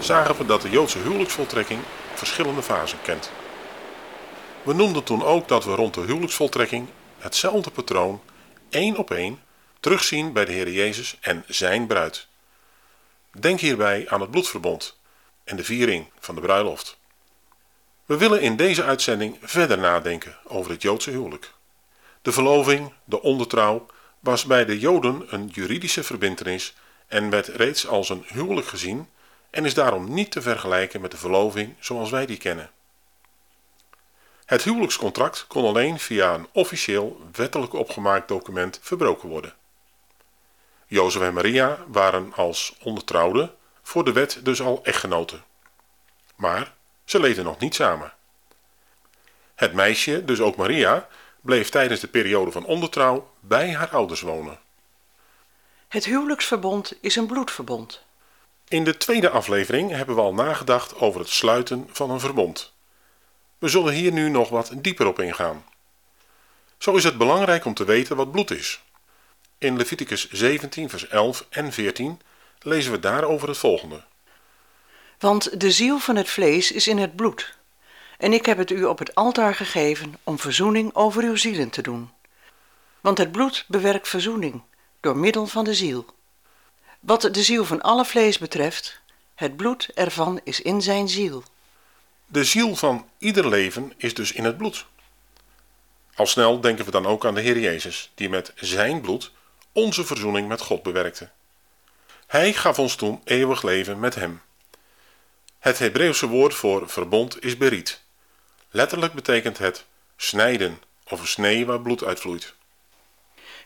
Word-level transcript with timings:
zagen 0.00 0.36
we 0.36 0.46
dat 0.46 0.62
de 0.62 0.70
Joodse 0.70 0.98
huwelijksvoltrekking 0.98 1.80
verschillende 2.14 2.62
fasen 2.62 2.98
kent. 3.02 3.30
We 4.62 4.72
noemden 4.72 5.04
toen 5.04 5.24
ook 5.24 5.48
dat 5.48 5.64
we 5.64 5.74
rond 5.74 5.94
de 5.94 6.00
huwelijksvoltrekking 6.00 6.88
hetzelfde 7.18 7.70
patroon 7.70 8.20
één 8.68 8.96
op 8.96 9.10
één 9.10 9.40
terugzien 9.80 10.32
bij 10.32 10.44
de 10.44 10.52
Heer 10.52 10.70
Jezus 10.70 11.16
en 11.20 11.44
zijn 11.46 11.86
bruid. 11.86 12.26
Denk 13.40 13.60
hierbij 13.60 14.08
aan 14.08 14.20
het 14.20 14.30
bloedverbond 14.30 14.98
en 15.44 15.56
de 15.56 15.64
viering 15.64 16.06
van 16.20 16.34
de 16.34 16.40
bruiloft. 16.40 16.98
We 18.04 18.16
willen 18.16 18.40
in 18.40 18.56
deze 18.56 18.84
uitzending 18.84 19.38
verder 19.42 19.78
nadenken 19.78 20.36
over 20.44 20.70
het 20.70 20.82
Joodse 20.82 21.10
huwelijk. 21.10 21.52
De 22.22 22.32
verloving, 22.32 22.92
de 23.04 23.22
ondertrouw, 23.22 23.86
was 24.20 24.44
bij 24.44 24.64
de 24.64 24.78
Joden 24.78 25.26
een 25.30 25.46
juridische 25.46 26.02
verbintenis 26.02 26.74
en 27.06 27.30
werd 27.30 27.48
reeds 27.48 27.86
als 27.86 28.08
een 28.08 28.24
huwelijk 28.26 28.66
gezien 28.66 29.08
en 29.56 29.64
is 29.64 29.74
daarom 29.74 30.14
niet 30.14 30.30
te 30.30 30.42
vergelijken 30.42 31.00
met 31.00 31.10
de 31.10 31.16
verloving 31.16 31.74
zoals 31.78 32.10
wij 32.10 32.26
die 32.26 32.36
kennen. 32.36 32.70
Het 34.44 34.62
huwelijkscontract 34.62 35.46
kon 35.46 35.64
alleen 35.64 35.98
via 35.98 36.34
een 36.34 36.48
officieel 36.52 37.20
wettelijk 37.32 37.72
opgemaakt 37.72 38.28
document 38.28 38.78
verbroken 38.82 39.28
worden. 39.28 39.54
Jozef 40.86 41.22
en 41.22 41.34
Maria 41.34 41.78
waren 41.86 42.32
als 42.34 42.76
ondertrouwden 42.82 43.54
voor 43.82 44.04
de 44.04 44.12
wet 44.12 44.40
dus 44.42 44.60
al 44.60 44.80
echtgenoten. 44.82 45.44
Maar 46.34 46.74
ze 47.04 47.20
leefden 47.20 47.44
nog 47.44 47.58
niet 47.58 47.74
samen. 47.74 48.12
Het 49.54 49.72
meisje, 49.72 50.24
dus 50.24 50.40
ook 50.40 50.56
Maria, 50.56 51.08
bleef 51.40 51.68
tijdens 51.68 52.00
de 52.00 52.08
periode 52.08 52.50
van 52.50 52.64
ondertrouw 52.64 53.30
bij 53.40 53.74
haar 53.74 53.90
ouders 53.90 54.20
wonen. 54.20 54.58
Het 55.88 56.04
huwelijksverbond 56.04 56.98
is 57.00 57.16
een 57.16 57.26
bloedverbond. 57.26 58.05
In 58.68 58.84
de 58.84 58.96
tweede 58.96 59.30
aflevering 59.30 59.90
hebben 59.90 60.14
we 60.14 60.20
al 60.20 60.34
nagedacht 60.34 60.98
over 60.98 61.20
het 61.20 61.28
sluiten 61.28 61.88
van 61.90 62.10
een 62.10 62.20
verbond. 62.20 62.72
We 63.58 63.68
zullen 63.68 63.92
hier 63.92 64.12
nu 64.12 64.28
nog 64.28 64.48
wat 64.48 64.72
dieper 64.76 65.06
op 65.06 65.20
ingaan. 65.20 65.64
Zo 66.78 66.94
is 66.96 67.04
het 67.04 67.18
belangrijk 67.18 67.64
om 67.64 67.74
te 67.74 67.84
weten 67.84 68.16
wat 68.16 68.30
bloed 68.30 68.50
is. 68.50 68.82
In 69.58 69.76
Leviticus 69.76 70.30
17, 70.30 70.88
vers 70.88 71.08
11 71.08 71.46
en 71.50 71.72
14 71.72 72.20
lezen 72.60 72.92
we 72.92 72.98
daarover 72.98 73.48
het 73.48 73.58
volgende. 73.58 74.04
Want 75.18 75.60
de 75.60 75.70
ziel 75.70 75.98
van 75.98 76.16
het 76.16 76.28
vlees 76.28 76.72
is 76.72 76.88
in 76.88 76.98
het 76.98 77.16
bloed. 77.16 77.54
En 78.18 78.32
ik 78.32 78.46
heb 78.46 78.58
het 78.58 78.70
u 78.70 78.84
op 78.84 78.98
het 78.98 79.14
altaar 79.14 79.54
gegeven 79.54 80.18
om 80.24 80.38
verzoening 80.38 80.94
over 80.94 81.22
uw 81.22 81.36
zielen 81.36 81.70
te 81.70 81.82
doen. 81.82 82.10
Want 83.00 83.18
het 83.18 83.32
bloed 83.32 83.64
bewerkt 83.68 84.08
verzoening 84.08 84.62
door 85.00 85.16
middel 85.16 85.46
van 85.46 85.64
de 85.64 85.74
ziel. 85.74 86.14
Wat 87.06 87.28
de 87.32 87.42
ziel 87.42 87.64
van 87.64 87.80
alle 87.80 88.04
vlees 88.04 88.38
betreft, 88.38 89.00
het 89.34 89.56
bloed 89.56 89.90
ervan 89.94 90.40
is 90.44 90.60
in 90.60 90.82
zijn 90.82 91.08
ziel. 91.08 91.42
De 92.26 92.44
ziel 92.44 92.76
van 92.76 93.08
ieder 93.18 93.48
leven 93.48 93.92
is 93.96 94.14
dus 94.14 94.32
in 94.32 94.44
het 94.44 94.56
bloed. 94.56 94.86
Al 96.14 96.26
snel 96.26 96.60
denken 96.60 96.84
we 96.84 96.90
dan 96.90 97.06
ook 97.06 97.24
aan 97.24 97.34
de 97.34 97.40
Heer 97.40 97.58
Jezus, 97.58 98.10
die 98.14 98.28
met 98.28 98.52
zijn 98.54 99.00
bloed 99.00 99.32
onze 99.72 100.04
verzoening 100.04 100.48
met 100.48 100.60
God 100.60 100.82
bewerkte. 100.82 101.30
Hij 102.26 102.52
gaf 102.52 102.78
ons 102.78 102.94
toen 102.94 103.20
eeuwig 103.24 103.62
leven 103.62 104.00
met 104.00 104.14
hem. 104.14 104.40
Het 105.58 105.78
Hebreeuwse 105.78 106.26
woord 106.26 106.54
voor 106.54 106.88
verbond 106.88 107.44
is 107.44 107.56
berit. 107.56 108.02
Letterlijk 108.70 109.12
betekent 109.12 109.58
het 109.58 109.84
snijden 110.16 110.82
of 111.08 111.20
een 111.20 111.26
snee 111.26 111.66
waar 111.66 111.80
bloed 111.80 112.04
uitvloeit. 112.04 112.54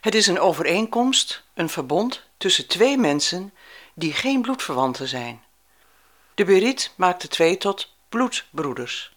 Het 0.01 0.15
is 0.15 0.27
een 0.27 0.39
overeenkomst, 0.39 1.43
een 1.53 1.69
verbond 1.69 2.23
tussen 2.37 2.67
twee 2.67 2.97
mensen 2.97 3.53
die 3.93 4.13
geen 4.13 4.41
bloedverwanten 4.41 5.07
zijn. 5.07 5.43
De 6.35 6.45
berit 6.45 6.93
maakt 6.95 7.21
de 7.21 7.27
twee 7.27 7.57
tot 7.57 7.95
bloedbroeders. 8.09 9.15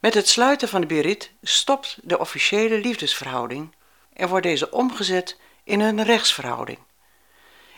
Met 0.00 0.14
het 0.14 0.28
sluiten 0.28 0.68
van 0.68 0.80
de 0.80 0.86
berit 0.86 1.30
stopt 1.42 1.98
de 2.02 2.18
officiële 2.18 2.78
liefdesverhouding 2.78 3.74
en 4.12 4.28
wordt 4.28 4.46
deze 4.46 4.70
omgezet 4.70 5.36
in 5.64 5.80
een 5.80 6.02
rechtsverhouding. 6.02 6.78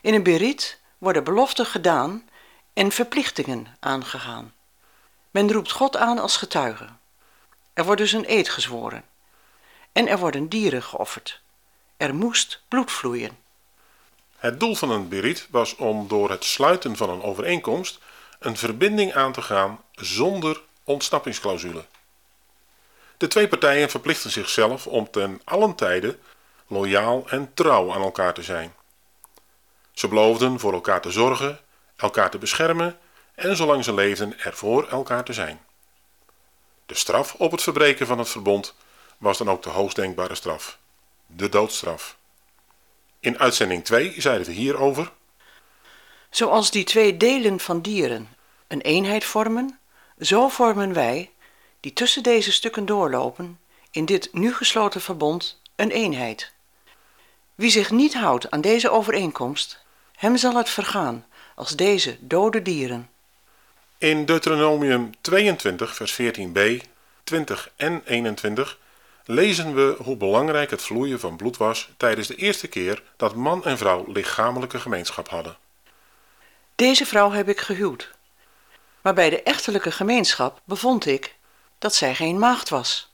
In 0.01 0.15
een 0.15 0.23
berit 0.23 0.81
worden 0.99 1.25
beloften 1.25 1.67
gedaan 1.67 2.29
en 2.73 2.93
verplichtingen 2.93 3.77
aangegaan. 3.81 4.55
Men 5.31 5.53
roept 5.53 5.73
God 5.73 5.97
aan 5.97 6.19
als 6.19 6.37
getuige. 6.37 6.89
Er 7.73 7.85
wordt 7.85 8.01
dus 8.01 8.13
een 8.13 8.31
eed 8.31 8.49
gezworen. 8.49 9.05
En 9.93 10.09
er 10.09 10.19
worden 10.19 10.49
dieren 10.49 10.83
geofferd. 10.83 11.43
Er 11.97 12.15
moest 12.15 12.63
bloed 12.69 12.93
vloeien. 12.93 13.39
Het 14.37 14.61
doel 14.61 14.75
van 14.75 14.91
een 14.91 15.09
berit 15.09 15.49
was 15.51 15.77
om 15.77 16.09
door 16.09 16.31
het 16.31 16.45
sluiten 16.45 16.97
van 16.97 17.11
een 17.11 17.23
overeenkomst 17.23 17.99
een 18.39 18.57
verbinding 18.57 19.15
aan 19.15 19.33
te 19.33 19.43
gaan 19.43 19.81
zonder 19.93 20.63
ontsnappingsclausule. 20.85 21.85
De 23.17 23.27
twee 23.27 23.49
partijen 23.49 23.91
verplichten 23.91 24.31
zichzelf 24.31 24.87
om 24.87 25.11
ten 25.11 25.41
allen 25.45 25.75
tijde 25.75 26.19
loyaal 26.67 27.29
en 27.29 27.55
trouw 27.55 27.93
aan 27.93 28.03
elkaar 28.03 28.35
te 28.35 28.43
zijn. 28.43 28.75
Ze 29.93 30.09
beloofden 30.09 30.61
voor 30.61 30.73
elkaar 30.73 31.01
te 31.01 31.11
zorgen, 31.11 31.61
elkaar 31.97 32.31
te 32.31 32.39
beschermen 32.39 32.99
en 33.35 33.57
zolang 33.57 33.85
ze 33.85 33.95
leefden 33.95 34.39
er 34.39 34.55
voor 34.55 34.89
elkaar 34.89 35.25
te 35.25 35.33
zijn. 35.33 35.61
De 36.87 36.95
straf 36.95 37.35
op 37.35 37.51
het 37.51 37.63
verbreken 37.63 38.07
van 38.07 38.19
het 38.19 38.29
verbond 38.29 38.75
was 39.19 39.39
dan 39.39 39.51
ook 39.51 39.63
de 39.63 39.71
hoogst 39.71 39.97
denkbare 39.97 40.35
straf, 40.35 40.79
de 41.27 41.49
doodstraf. 41.49 42.17
In 43.21 43.39
uitzending 43.39 43.85
2 43.85 44.15
zeiden 44.19 44.47
we 44.47 44.53
hierover. 44.53 45.13
Zoals 46.31 46.71
die 46.71 46.85
twee 46.85 47.17
delen 47.17 47.61
van 47.61 47.81
dieren 47.81 48.29
een 48.69 48.81
eenheid 48.81 49.25
vormen, 49.25 49.79
zo 50.21 50.49
vormen 50.49 50.93
wij, 50.93 51.31
die 51.81 51.93
tussen 51.93 52.23
deze 52.23 52.53
stukken 52.53 52.87
doorlopen, 52.87 53.59
in 53.91 54.05
dit 54.05 54.29
nu 54.33 54.55
gesloten 54.55 55.01
verbond 55.01 55.61
een 55.77 55.91
eenheid. 55.91 56.53
Wie 57.55 57.71
zich 57.71 57.91
niet 57.91 58.15
houdt 58.15 58.51
aan 58.51 58.61
deze 58.61 58.91
overeenkomst, 58.91 59.85
hem 60.17 60.37
zal 60.37 60.57
het 60.57 60.71
vergaan 60.71 61.27
als 61.55 61.77
deze 61.77 62.17
dode 62.21 62.63
dieren. 62.63 63.11
In 63.99 64.25
Deuteronomium 64.25 65.11
22, 65.21 65.95
vers 65.95 66.21
14b, 66.23 66.61
20 67.25 67.73
en 67.77 68.03
21 68.05 68.79
lezen 69.25 69.75
we 69.75 69.97
hoe 70.03 70.17
belangrijk 70.17 70.71
het 70.71 70.83
vloeien 70.83 71.21
van 71.21 71.37
bloed 71.37 71.57
was 71.57 71.89
tijdens 71.97 72.29
de 72.29 72.35
eerste 72.35 72.67
keer 72.67 73.03
dat 73.17 73.35
man 73.35 73.65
en 73.65 73.79
vrouw 73.79 74.05
lichamelijke 74.13 74.79
gemeenschap 74.79 75.29
hadden. 75.29 75.57
Deze 76.75 77.07
vrouw 77.07 77.31
heb 77.31 77.49
ik 77.49 77.61
gehuwd, 77.61 78.11
maar 79.01 79.15
bij 79.15 79.31
de 79.31 79.43
echtelijke 79.43 79.91
gemeenschap 79.91 80.61
bevond 80.65 81.07
ik 81.07 81.35
dat 81.79 81.95
zij 81.95 82.15
geen 82.15 82.39
maagd 82.39 82.69
was. 82.69 83.13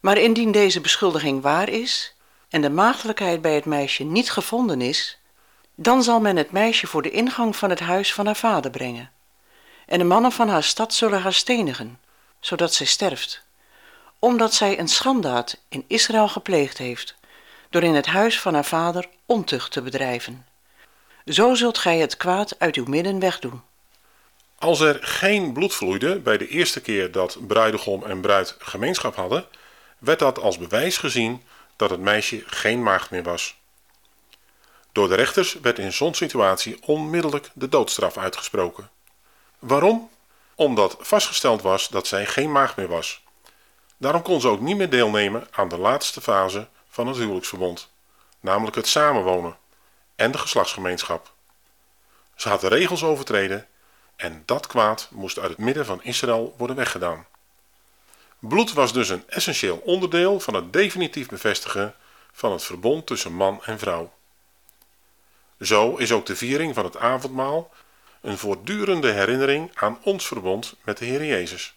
Maar 0.00 0.18
indien 0.18 0.52
deze 0.52 0.80
beschuldiging 0.80 1.42
waar 1.42 1.68
is 1.68 2.14
en 2.48 2.60
de 2.60 2.70
maagdelijkheid 2.70 3.40
bij 3.40 3.54
het 3.54 3.64
meisje 3.64 4.04
niet 4.04 4.30
gevonden 4.30 4.80
is, 4.80 5.18
dan 5.74 6.02
zal 6.02 6.20
men 6.20 6.36
het 6.36 6.50
meisje 6.50 6.86
voor 6.86 7.02
de 7.02 7.10
ingang 7.10 7.56
van 7.56 7.70
het 7.70 7.80
huis 7.80 8.12
van 8.12 8.26
haar 8.26 8.36
vader 8.36 8.70
brengen. 8.70 9.10
En 9.86 9.98
de 9.98 10.04
mannen 10.04 10.32
van 10.32 10.48
haar 10.48 10.62
stad 10.62 10.94
zullen 10.94 11.22
haar 11.22 11.32
stenigen, 11.32 12.00
zodat 12.40 12.74
zij 12.74 12.86
sterft, 12.86 13.45
omdat 14.18 14.54
zij 14.54 14.78
een 14.78 14.88
schandaad 14.88 15.56
in 15.68 15.84
Israël 15.86 16.28
gepleegd 16.28 16.78
heeft, 16.78 17.14
door 17.70 17.82
in 17.82 17.94
het 17.94 18.06
huis 18.06 18.40
van 18.40 18.54
haar 18.54 18.64
vader 18.64 19.08
ontucht 19.26 19.72
te 19.72 19.82
bedrijven. 19.82 20.46
Zo 21.24 21.54
zult 21.54 21.78
gij 21.78 21.98
het 21.98 22.16
kwaad 22.16 22.58
uit 22.58 22.76
uw 22.76 22.84
midden 22.84 23.18
wegdoen. 23.18 23.62
Als 24.58 24.80
er 24.80 24.98
geen 25.00 25.52
bloed 25.52 25.74
vloeide 25.74 26.18
bij 26.18 26.38
de 26.38 26.48
eerste 26.48 26.80
keer 26.80 27.12
dat 27.12 27.36
bruidegom 27.46 28.04
en 28.04 28.20
bruid 28.20 28.56
gemeenschap 28.58 29.14
hadden, 29.14 29.46
werd 29.98 30.18
dat 30.18 30.38
als 30.38 30.58
bewijs 30.58 30.98
gezien 30.98 31.42
dat 31.76 31.90
het 31.90 32.00
meisje 32.00 32.42
geen 32.46 32.82
maagd 32.82 33.10
meer 33.10 33.22
was. 33.22 33.56
Door 34.92 35.08
de 35.08 35.14
rechters 35.14 35.52
werd 35.52 35.78
in 35.78 35.92
zo'n 35.92 36.14
situatie 36.14 36.78
onmiddellijk 36.82 37.50
de 37.54 37.68
doodstraf 37.68 38.16
uitgesproken. 38.16 38.90
Waarom? 39.58 40.10
Omdat 40.54 40.96
vastgesteld 41.00 41.62
was 41.62 41.88
dat 41.88 42.06
zij 42.06 42.26
geen 42.26 42.52
maagd 42.52 42.76
meer 42.76 42.88
was. 42.88 43.24
Daarom 43.96 44.22
kon 44.22 44.40
ze 44.40 44.48
ook 44.48 44.60
niet 44.60 44.76
meer 44.76 44.90
deelnemen 44.90 45.48
aan 45.50 45.68
de 45.68 45.78
laatste 45.78 46.20
fase 46.20 46.68
van 46.88 47.06
het 47.06 47.16
huwelijksverbond, 47.16 47.90
namelijk 48.40 48.76
het 48.76 48.86
samenwonen 48.86 49.56
en 50.16 50.30
de 50.30 50.38
geslachtsgemeenschap. 50.38 51.32
Ze 52.34 52.48
had 52.48 52.60
de 52.60 52.68
regels 52.68 53.04
overtreden 53.04 53.66
en 54.16 54.42
dat 54.44 54.66
kwaad 54.66 55.08
moest 55.10 55.38
uit 55.38 55.50
het 55.50 55.58
midden 55.58 55.86
van 55.86 56.02
Israël 56.02 56.54
worden 56.56 56.76
weggedaan. 56.76 57.26
Bloed 58.38 58.72
was 58.72 58.92
dus 58.92 59.08
een 59.08 59.28
essentieel 59.28 59.76
onderdeel 59.76 60.40
van 60.40 60.54
het 60.54 60.72
definitief 60.72 61.28
bevestigen 61.28 61.94
van 62.32 62.52
het 62.52 62.62
verbond 62.62 63.06
tussen 63.06 63.32
man 63.32 63.64
en 63.64 63.78
vrouw. 63.78 64.12
Zo 65.60 65.96
is 65.96 66.12
ook 66.12 66.26
de 66.26 66.36
viering 66.36 66.74
van 66.74 66.84
het 66.84 66.96
avondmaal 66.96 67.70
een 68.20 68.38
voortdurende 68.38 69.10
herinnering 69.10 69.70
aan 69.74 69.98
ons 70.02 70.26
verbond 70.26 70.74
met 70.84 70.98
de 70.98 71.04
Heer 71.04 71.24
Jezus. 71.24 71.75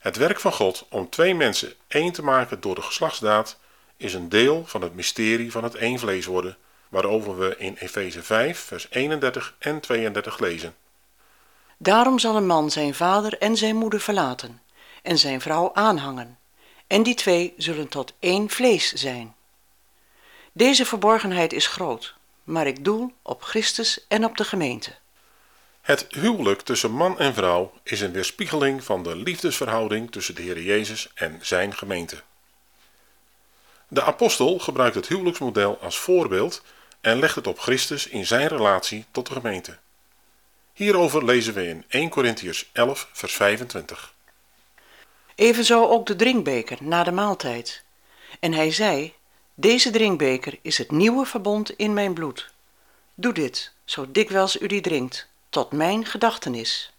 Het 0.00 0.16
werk 0.16 0.40
van 0.40 0.52
God 0.52 0.86
om 0.90 1.10
twee 1.10 1.34
mensen 1.34 1.74
één 1.88 2.12
te 2.12 2.22
maken 2.22 2.60
door 2.60 2.74
de 2.74 2.82
geslachtsdaad 2.82 3.58
is 3.96 4.14
een 4.14 4.28
deel 4.28 4.64
van 4.66 4.82
het 4.82 4.94
mysterie 4.94 5.50
van 5.50 5.64
het 5.64 5.74
eenvlees 5.74 6.26
worden, 6.26 6.56
waarover 6.88 7.38
we 7.38 7.56
in 7.58 7.74
Efeze 7.74 8.22
5, 8.22 8.58
vers 8.58 8.86
31 8.90 9.54
en 9.58 9.80
32 9.80 10.38
lezen. 10.38 10.74
Daarom 11.76 12.18
zal 12.18 12.36
een 12.36 12.46
man 12.46 12.70
zijn 12.70 12.94
vader 12.94 13.38
en 13.38 13.56
zijn 13.56 13.76
moeder 13.76 14.00
verlaten 14.00 14.62
en 15.02 15.18
zijn 15.18 15.40
vrouw 15.40 15.70
aanhangen, 15.74 16.38
en 16.86 17.02
die 17.02 17.14
twee 17.14 17.54
zullen 17.56 17.88
tot 17.88 18.12
één 18.18 18.50
vlees 18.50 18.92
zijn. 18.92 19.34
Deze 20.52 20.86
verborgenheid 20.86 21.52
is 21.52 21.66
groot, 21.66 22.14
maar 22.44 22.66
ik 22.66 22.84
doel 22.84 23.12
op 23.22 23.42
Christus 23.42 24.04
en 24.08 24.24
op 24.24 24.36
de 24.36 24.44
gemeente. 24.44 24.99
Het 25.80 26.06
huwelijk 26.10 26.60
tussen 26.60 26.90
man 26.90 27.18
en 27.18 27.34
vrouw 27.34 27.72
is 27.82 28.00
een 28.00 28.12
weerspiegeling 28.12 28.84
van 28.84 29.02
de 29.02 29.16
liefdesverhouding 29.16 30.12
tussen 30.12 30.34
de 30.34 30.42
Heer 30.42 30.62
Jezus 30.62 31.10
en 31.14 31.38
zijn 31.42 31.76
gemeente. 31.76 32.22
De 33.88 34.02
apostel 34.02 34.58
gebruikt 34.58 34.94
het 34.94 35.08
huwelijksmodel 35.08 35.78
als 35.80 35.98
voorbeeld 35.98 36.62
en 37.00 37.18
legt 37.18 37.34
het 37.34 37.46
op 37.46 37.58
Christus 37.58 38.06
in 38.06 38.26
zijn 38.26 38.48
relatie 38.48 39.04
tot 39.10 39.26
de 39.26 39.32
gemeente. 39.32 39.78
Hierover 40.72 41.24
lezen 41.24 41.54
we 41.54 41.68
in 41.68 41.84
1 41.88 42.08
Corinthians 42.08 42.70
11, 42.72 43.08
vers 43.12 43.32
25. 43.32 44.14
Evenzo 45.34 45.86
ook 45.86 46.06
de 46.06 46.16
drinkbeker 46.16 46.78
na 46.80 47.02
de 47.02 47.12
maaltijd. 47.12 47.82
En 48.40 48.52
hij 48.52 48.70
zei: 48.70 49.14
Deze 49.54 49.90
drinkbeker 49.90 50.58
is 50.62 50.78
het 50.78 50.90
nieuwe 50.90 51.26
verbond 51.26 51.70
in 51.76 51.94
mijn 51.94 52.14
bloed. 52.14 52.50
Doe 53.14 53.32
dit, 53.32 53.72
zo 53.84 54.10
dikwijls 54.10 54.60
u 54.60 54.66
die 54.66 54.80
drinkt, 54.80 55.29
tot 55.50 55.72
mijn 55.72 56.06
gedachtenis. 56.06 56.92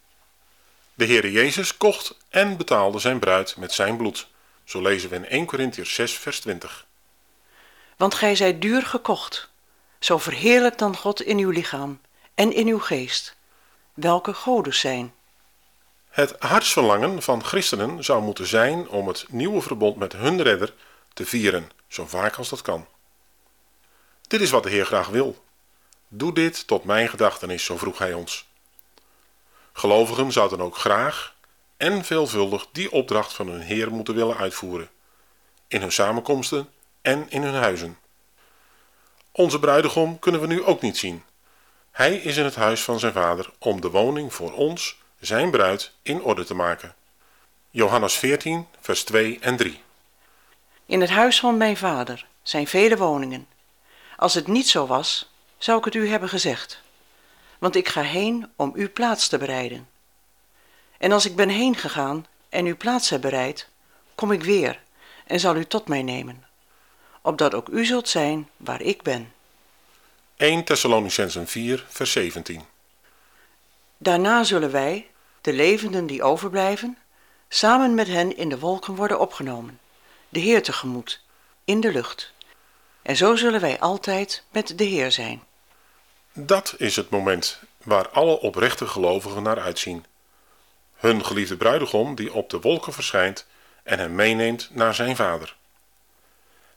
De 0.93 1.05
Heere 1.05 1.31
Jezus 1.31 1.77
kocht 1.77 2.17
en 2.29 2.57
betaalde 2.57 2.99
zijn 2.99 3.19
bruid 3.19 3.57
met 3.57 3.71
zijn 3.71 3.97
bloed. 3.97 4.27
Zo 4.63 4.81
lezen 4.81 5.09
we 5.09 5.15
in 5.15 5.25
1 5.25 5.45
Corinthians 5.45 5.93
6, 5.93 6.13
vers 6.13 6.39
20. 6.39 6.85
Want 7.97 8.13
gij 8.15 8.35
zijt 8.35 8.61
duur 8.61 8.81
gekocht. 8.81 9.49
Zo 9.99 10.17
verheerlijk 10.17 10.77
dan 10.77 10.97
God 10.97 11.21
in 11.21 11.37
uw 11.37 11.49
lichaam 11.49 12.01
en 12.35 12.53
in 12.53 12.67
uw 12.67 12.79
geest, 12.79 13.35
welke 13.93 14.33
godes 14.33 14.79
zijn. 14.79 15.13
Het 16.09 16.35
hartsverlangen 16.39 17.21
van 17.21 17.43
christenen 17.43 18.03
zou 18.03 18.21
moeten 18.21 18.47
zijn 18.47 18.89
om 18.89 19.07
het 19.07 19.25
nieuwe 19.29 19.61
verbond 19.61 19.97
met 19.97 20.13
hun 20.13 20.41
redder 20.41 20.73
te 21.13 21.25
vieren, 21.25 21.71
zo 21.87 22.07
vaak 22.07 22.35
als 22.35 22.49
dat 22.49 22.61
kan. 22.61 22.87
Dit 24.27 24.41
is 24.41 24.49
wat 24.49 24.63
de 24.63 24.69
Heer 24.69 24.85
graag 24.85 25.07
wil. 25.07 25.43
Doe 26.13 26.33
dit 26.33 26.67
tot 26.67 26.83
mijn 26.83 27.09
gedachtenis, 27.09 27.65
zo 27.65 27.77
vroeg 27.77 27.97
hij 27.97 28.13
ons. 28.13 28.47
Gelovigen 29.73 30.31
zouden 30.31 30.61
ook 30.61 30.77
graag 30.77 31.35
en 31.77 32.05
veelvuldig 32.05 32.67
die 32.71 32.91
opdracht 32.91 33.33
van 33.33 33.47
hun 33.47 33.61
Heer 33.61 33.91
moeten 33.91 34.15
willen 34.15 34.37
uitvoeren, 34.37 34.89
in 35.67 35.81
hun 35.81 35.91
samenkomsten 35.91 36.69
en 37.01 37.29
in 37.29 37.41
hun 37.41 37.53
huizen. 37.53 37.97
Onze 39.31 39.59
bruidegom 39.59 40.19
kunnen 40.19 40.41
we 40.41 40.47
nu 40.47 40.63
ook 40.63 40.81
niet 40.81 40.97
zien. 40.97 41.23
Hij 41.91 42.15
is 42.15 42.37
in 42.37 42.43
het 42.43 42.55
huis 42.55 42.83
van 42.83 42.99
zijn 42.99 43.13
vader 43.13 43.49
om 43.59 43.81
de 43.81 43.89
woning 43.89 44.33
voor 44.33 44.53
ons, 44.53 44.97
zijn 45.19 45.51
bruid, 45.51 45.91
in 46.01 46.21
orde 46.23 46.43
te 46.43 46.53
maken. 46.53 46.95
Johannes 47.69 48.13
14, 48.13 48.67
vers 48.79 49.03
2 49.03 49.39
en 49.39 49.55
3. 49.55 49.81
In 50.85 51.01
het 51.01 51.09
huis 51.09 51.39
van 51.39 51.57
mijn 51.57 51.77
vader 51.77 52.25
zijn 52.41 52.67
vele 52.67 52.97
woningen. 52.97 53.47
Als 54.17 54.33
het 54.33 54.47
niet 54.47 54.69
zo 54.69 54.87
was, 54.87 55.30
zou 55.63 55.77
ik 55.77 55.85
het 55.85 55.93
u 55.93 56.07
hebben 56.07 56.29
gezegd. 56.29 56.81
Want 57.59 57.75
ik 57.75 57.89
ga 57.89 58.01
heen 58.01 58.51
om 58.55 58.71
u 58.75 58.89
plaats 58.89 59.27
te 59.27 59.37
bereiden. 59.37 59.89
En 60.97 61.11
als 61.11 61.25
ik 61.25 61.35
ben 61.35 61.49
heen 61.49 61.75
gegaan 61.75 62.25
en 62.49 62.65
u 62.65 62.75
plaats 62.75 63.09
heb 63.09 63.21
bereid, 63.21 63.67
kom 64.15 64.31
ik 64.31 64.43
weer 64.43 64.79
en 65.25 65.39
zal 65.39 65.55
u 65.55 65.65
tot 65.65 65.87
mij 65.87 66.01
nemen, 66.01 66.45
opdat 67.21 67.53
ook 67.53 67.67
u 67.69 67.85
zult 67.85 68.09
zijn 68.09 68.49
waar 68.57 68.81
ik 68.81 69.01
ben. 69.01 69.33
1 70.37 70.63
Thessalonicensen 70.63 71.47
4, 71.47 71.85
vers 71.87 72.11
17. 72.11 72.61
Daarna 73.97 74.43
zullen 74.43 74.71
wij, 74.71 75.07
de 75.41 75.53
levenden 75.53 76.05
die 76.05 76.23
overblijven, 76.23 76.97
samen 77.49 77.95
met 77.95 78.07
hen 78.07 78.37
in 78.37 78.49
de 78.49 78.59
wolken 78.59 78.95
worden 78.95 79.19
opgenomen, 79.19 79.79
de 80.29 80.39
Heer 80.39 80.63
tegemoet, 80.63 81.21
in 81.65 81.79
de 81.79 81.91
lucht. 81.91 82.33
En 83.01 83.15
zo 83.15 83.35
zullen 83.35 83.61
wij 83.61 83.79
altijd 83.79 84.43
met 84.51 84.77
de 84.77 84.83
Heer 84.83 85.11
zijn. 85.11 85.43
Dat 86.33 86.73
is 86.77 86.95
het 86.95 87.09
moment 87.09 87.59
waar 87.83 88.09
alle 88.09 88.39
oprechte 88.39 88.87
gelovigen 88.87 89.43
naar 89.43 89.59
uitzien. 89.59 90.05
Hun 90.95 91.25
geliefde 91.25 91.57
bruidegom 91.57 92.15
die 92.15 92.33
op 92.33 92.49
de 92.49 92.59
wolken 92.59 92.93
verschijnt 92.93 93.45
en 93.83 93.99
hem 93.99 94.15
meeneemt 94.15 94.69
naar 94.71 94.95
zijn 94.95 95.15
vader. 95.15 95.55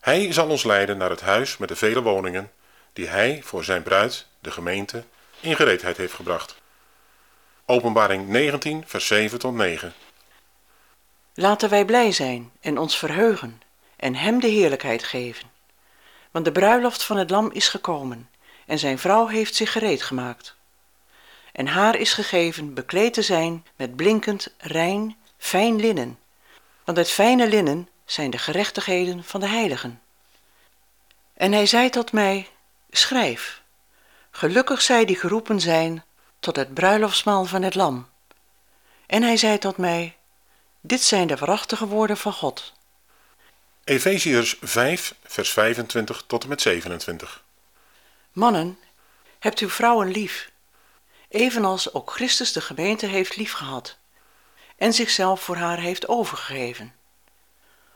Hij 0.00 0.32
zal 0.32 0.48
ons 0.48 0.64
leiden 0.64 0.96
naar 0.96 1.10
het 1.10 1.20
huis 1.20 1.56
met 1.56 1.68
de 1.68 1.76
vele 1.76 2.02
woningen 2.02 2.52
die 2.92 3.06
hij 3.06 3.40
voor 3.44 3.64
zijn 3.64 3.82
bruid, 3.82 4.26
de 4.40 4.50
gemeente, 4.50 5.04
in 5.40 5.56
gereedheid 5.56 5.96
heeft 5.96 6.14
gebracht. 6.14 6.56
Openbaring 7.66 8.28
19, 8.28 8.84
vers 8.86 9.06
7 9.06 9.38
tot 9.38 9.54
9. 9.54 9.94
Laten 11.34 11.68
wij 11.68 11.84
blij 11.84 12.12
zijn 12.12 12.50
en 12.60 12.78
ons 12.78 12.98
verheugen 12.98 13.62
en 13.96 14.14
hem 14.14 14.40
de 14.40 14.46
heerlijkheid 14.46 15.04
geven. 15.04 15.50
Want 16.30 16.44
de 16.44 16.52
bruiloft 16.52 17.02
van 17.02 17.16
het 17.16 17.30
lam 17.30 17.50
is 17.52 17.68
gekomen 17.68 18.28
en 18.66 18.78
zijn 18.78 18.98
vrouw 18.98 19.26
heeft 19.26 19.54
zich 19.54 19.72
gereed 19.72 20.02
gemaakt. 20.02 20.56
En 21.52 21.66
haar 21.66 21.96
is 21.96 22.12
gegeven 22.12 22.74
bekleed 22.74 23.14
te 23.14 23.22
zijn 23.22 23.66
met 23.76 23.96
blinkend, 23.96 24.54
rein, 24.58 25.16
fijn 25.38 25.76
linnen. 25.76 26.18
Want 26.84 26.98
het 26.98 27.10
fijne 27.10 27.48
linnen 27.48 27.88
zijn 28.04 28.30
de 28.30 28.38
gerechtigheden 28.38 29.24
van 29.24 29.40
de 29.40 29.48
heiligen. 29.48 30.02
En 31.34 31.52
hij 31.52 31.66
zei 31.66 31.90
tot 31.90 32.12
mij, 32.12 32.48
schrijf, 32.90 33.62
gelukkig 34.30 34.82
zij 34.82 35.04
die 35.04 35.16
geroepen 35.16 35.60
zijn 35.60 36.04
tot 36.40 36.56
het 36.56 36.74
bruiloftsmaal 36.74 37.44
van 37.44 37.62
het 37.62 37.74
lam. 37.74 38.08
En 39.06 39.22
hij 39.22 39.36
zei 39.36 39.58
tot 39.58 39.76
mij, 39.76 40.16
dit 40.80 41.02
zijn 41.02 41.26
de 41.26 41.36
waarachtige 41.36 41.86
woorden 41.86 42.16
van 42.16 42.32
God. 42.32 42.72
Efeziërs 43.84 44.56
5, 44.60 45.14
vers 45.24 45.50
25 45.50 46.24
tot 46.26 46.42
en 46.42 46.48
met 46.48 46.60
27. 46.60 47.43
Mannen, 48.34 48.78
hebt 49.38 49.58
uw 49.58 49.68
vrouwen 49.68 50.10
lief, 50.10 50.50
evenals 51.28 51.92
ook 51.92 52.10
Christus 52.10 52.52
de 52.52 52.60
gemeente 52.60 53.06
heeft 53.06 53.36
liefgehad 53.36 53.96
en 54.76 54.92
zichzelf 54.92 55.42
voor 55.42 55.56
haar 55.56 55.78
heeft 55.78 56.08
overgegeven, 56.08 56.94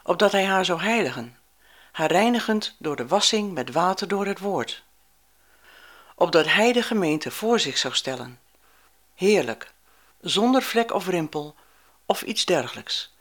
opdat 0.03 0.33
hij 0.33 0.45
haar 0.45 0.65
zou 0.65 0.81
heiligen, 0.81 1.39
haar 1.93 2.11
reinigend 2.11 2.77
door 2.79 2.97
de 2.97 3.07
wassing 3.07 3.53
met 3.53 3.73
water 3.73 4.09
door 4.09 4.27
het 4.27 4.39
woord, 4.39 4.83
opdat 6.15 6.47
hij 6.47 6.73
de 6.73 6.83
gemeente 6.83 7.31
voor 7.31 7.61
zich 7.61 7.79
zou 7.79 7.95
stellen, 7.95 8.41
heerlijk, 9.15 9.73
zonder 10.21 10.63
vlek 10.63 10.93
of 10.93 11.07
rimpel 11.07 11.55
of 12.07 12.23
iets 12.23 12.45
dergelijks, 12.45 13.15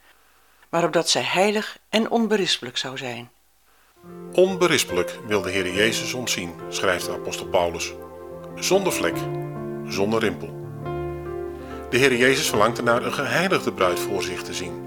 maar 0.68 0.84
opdat 0.84 1.10
zij 1.10 1.22
heilig 1.22 1.78
en 1.88 2.10
onberispelijk 2.10 2.76
zou 2.76 2.96
zijn. 2.96 3.30
Onberispelijk 4.32 5.18
wil 5.26 5.42
de 5.42 5.50
Heer 5.50 5.74
Jezus 5.74 6.14
ons 6.14 6.32
zien, 6.32 6.52
schrijft 6.68 7.06
de 7.06 7.12
apostel 7.12 7.46
Paulus. 7.46 7.94
Zonder 8.54 8.92
vlek, 8.92 9.16
zonder 9.88 10.20
rimpel. 10.20 10.56
De 11.90 11.98
Heer 11.98 12.16
Jezus 12.16 12.48
verlangt 12.48 12.78
ernaar 12.78 13.02
een 13.02 13.12
geheiligde 13.12 13.72
bruid 13.72 13.98
voor 13.98 14.22
zich 14.22 14.42
te 14.42 14.54
zien. 14.54 14.86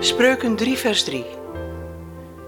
Spreuken 0.00 0.56
3, 0.56 0.78
vers 0.78 1.04
3. 1.04 1.37